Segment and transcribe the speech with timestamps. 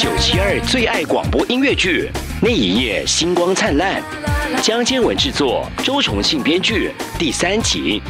[0.00, 2.10] 九七二最爱广播音乐剧，
[2.40, 4.02] 那一夜星光灿烂，
[4.62, 8.00] 江建文制作，周重庆编剧，第三集。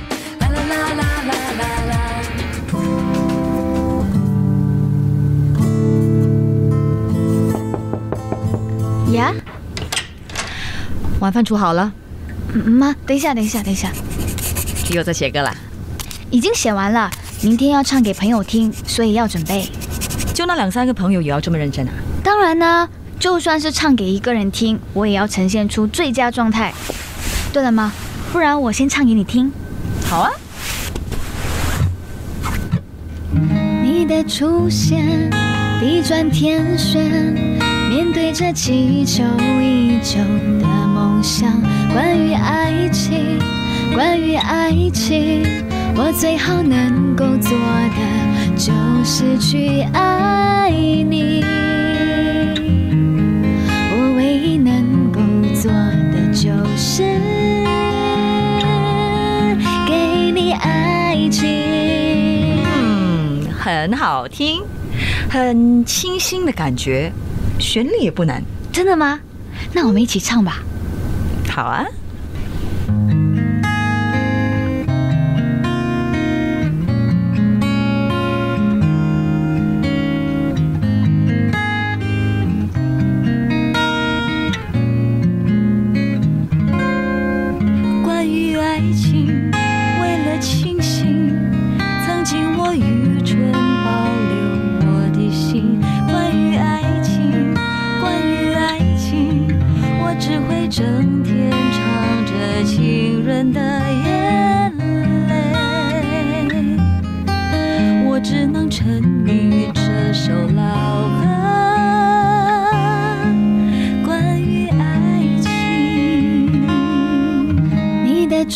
[9.13, 9.35] 呀，
[11.19, 11.93] 晚饭煮好了，
[12.53, 13.91] 嗯妈，等一下，等一下，等一下，
[14.93, 15.53] 又在写歌啦？
[16.31, 17.11] 已经写完了，
[17.43, 19.69] 明天要唱给朋友听，所以要准备。
[20.41, 21.93] 就那两三个朋友也要这么认真啊？
[22.25, 22.89] 当然呢，
[23.19, 26.73] 就算是唱给一个人听，我也要呈现出最佳状态。
[27.53, 27.93] 对了吗？
[28.33, 29.53] 不然我先唱给你听。
[30.07, 30.31] 好啊。
[33.83, 35.29] 你的出现，
[35.79, 37.05] 地转天旋，
[37.91, 39.23] 面对着祈求
[39.61, 40.21] 已久
[40.59, 41.53] 的梦想。
[41.93, 43.39] 关于爱情，
[43.93, 45.43] 关于爱情，
[45.97, 48.73] 我最好能够做的就
[49.05, 51.45] 是去爱你。
[53.93, 55.21] 我唯一能够
[55.55, 57.03] 做的就是
[59.87, 62.59] 给你爱情。
[62.65, 64.63] 嗯，很好听，
[65.29, 67.13] 很清新的感觉，
[67.59, 68.43] 旋律也不难。
[68.73, 69.21] 真的吗？
[69.73, 70.63] 那我们一起唱吧。
[71.49, 71.85] 好啊。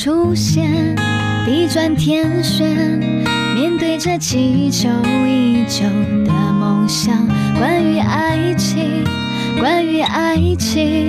[0.05, 0.95] 出现，
[1.47, 2.69] 地转天旋，
[3.55, 4.87] 面对着祈求
[5.27, 5.83] 已久
[6.27, 7.27] 的梦想。
[7.57, 9.03] 关于爱情，
[9.59, 11.09] 关于爱情，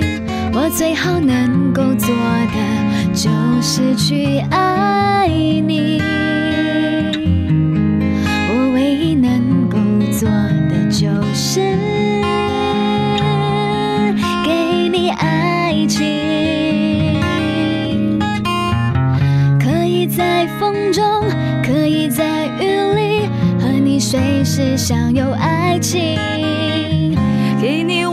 [0.54, 3.28] 我最好能够做的就
[3.60, 4.95] 是去爱
[20.58, 21.04] 风中，
[21.62, 23.28] 可以在雨里，
[23.60, 26.18] 和你随时享有爱情。
[27.60, 28.06] 给你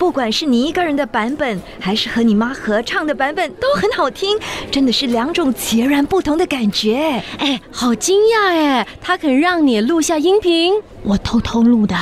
[0.00, 4.34] 不管是你一个人的版本，还是和你妈合唱的版本，都很好听，
[4.70, 7.22] 真的是两种截然不同的感觉。
[7.36, 8.88] 哎，好惊讶哎！
[9.02, 10.72] 他肯让你录下音频，
[11.02, 11.94] 我偷偷录的，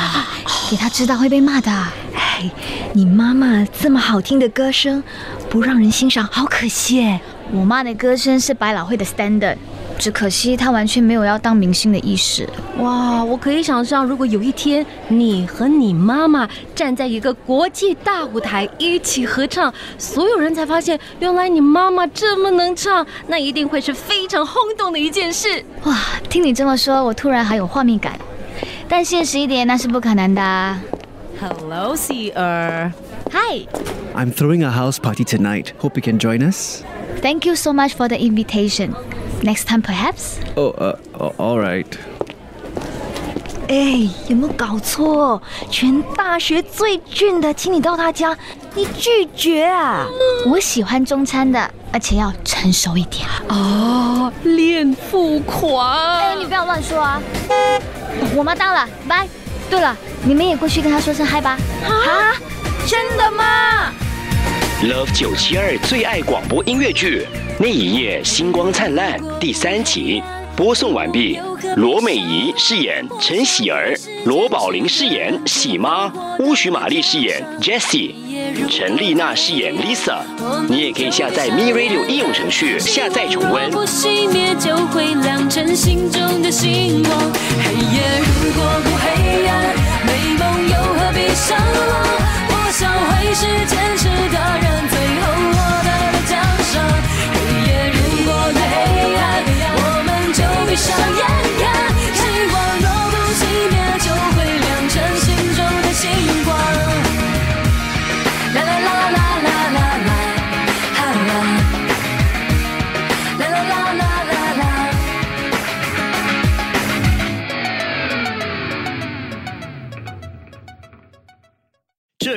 [0.70, 1.72] 给他知道会被骂的。
[2.14, 2.48] 哎，
[2.92, 5.02] 你妈妈这么好听的歌声，
[5.50, 7.20] 不让人欣赏，好可惜哎。
[7.50, 9.56] 我妈的歌声是百老汇的 standard，
[9.98, 12.48] 只可惜他完全没有要当明星的意识。
[12.78, 13.22] 哇！
[13.24, 25.62] 我可以想象，如果有一天你和你妈妈站在一个国际大舞台一起合唱，所有人才发现原来你妈妈这么能唱，那一定会是非常轰动的一件事。
[25.84, 25.94] 哇，
[26.30, 28.18] 听你这么说，我突然还有画面感。
[28.88, 30.80] 但现实一点，那是不可能的啊。
[31.40, 32.92] Hello, Seer。
[33.30, 33.66] Hi.
[34.14, 35.72] I'm throwing a house party tonight.
[35.78, 36.82] Hope you can join us.
[37.20, 38.94] Thank you so much for the invitation.
[39.42, 40.38] Next time, perhaps.
[40.56, 40.96] Oh, uh,
[41.38, 41.86] all right.
[43.68, 45.40] 哎，有没有搞错？
[45.70, 48.36] 全大学最俊的，请你到他家，
[48.74, 50.06] 你拒绝啊？
[50.46, 53.26] 我喜欢中餐的，而且要成熟一点。
[53.48, 56.18] 哦，恋父狂。
[56.18, 57.20] 哎，你不要乱说啊！
[58.34, 59.28] 我妈到了，拜。
[59.70, 59.94] 对了，
[60.24, 61.58] 你们也过去跟她说声嗨吧。
[61.84, 62.34] 啊，
[62.86, 63.92] 真的吗
[64.82, 67.26] ？Love 九七二最爱广播音乐剧
[67.60, 70.22] 《那一夜星光灿烂》第三集
[70.54, 71.40] 播送完毕。
[71.74, 76.06] 罗美仪饰演陈喜儿，罗宝玲饰演喜妈，
[76.38, 78.12] 乌许玛丽饰演 Jessie，
[78.70, 80.18] 陈丽娜饰演 Lisa。
[80.68, 83.68] 你也可以下载 Me Radio 应用程序下载重温。